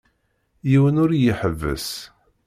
[0.69, 1.89] Yiwen ur iyi-iḥebbes.